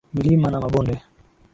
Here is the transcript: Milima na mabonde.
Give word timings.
Milima 0.15 0.47
na 0.51 0.59
mabonde. 0.63 0.95